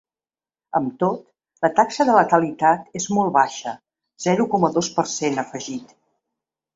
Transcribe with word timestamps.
Amb 0.77 0.93
tot, 1.01 1.19
la 1.65 1.69
taxa 1.79 2.07
de 2.09 2.15
letalitat 2.15 2.97
és 2.99 3.07
molt 3.17 3.33
baixa: 3.35 3.73
zero 4.25 4.47
coma 4.55 4.73
dos 4.79 4.89
per 4.97 5.05
cent, 5.13 5.37
ha 5.39 5.45
afegit. 5.51 5.95